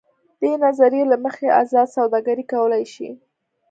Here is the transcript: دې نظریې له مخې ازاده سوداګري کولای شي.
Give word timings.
دې 0.41 0.51
نظریې 0.65 1.03
له 1.11 1.17
مخې 1.25 1.47
ازاده 1.61 1.93
سوداګري 1.95 2.45
کولای 2.53 2.83
شي. 2.93 3.09